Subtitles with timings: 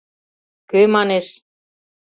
[0.69, 1.27] Кӧ манеш?